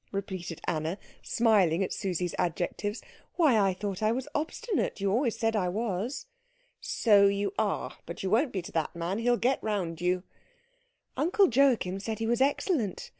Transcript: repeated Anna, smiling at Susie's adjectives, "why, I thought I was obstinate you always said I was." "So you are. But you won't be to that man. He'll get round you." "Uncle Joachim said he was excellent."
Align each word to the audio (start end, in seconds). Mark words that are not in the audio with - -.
repeated 0.11 0.59
Anna, 0.65 0.97
smiling 1.21 1.83
at 1.83 1.93
Susie's 1.93 2.33
adjectives, 2.39 3.03
"why, 3.35 3.55
I 3.59 3.75
thought 3.75 4.01
I 4.01 4.11
was 4.11 4.27
obstinate 4.33 4.99
you 4.99 5.11
always 5.11 5.37
said 5.37 5.55
I 5.55 5.69
was." 5.69 6.25
"So 6.79 7.27
you 7.27 7.53
are. 7.59 7.97
But 8.07 8.23
you 8.23 8.31
won't 8.31 8.51
be 8.51 8.63
to 8.63 8.71
that 8.71 8.95
man. 8.95 9.19
He'll 9.19 9.37
get 9.37 9.61
round 9.61 10.01
you." 10.01 10.23
"Uncle 11.15 11.49
Joachim 11.53 11.99
said 11.99 12.17
he 12.17 12.25
was 12.25 12.41
excellent." 12.41 13.09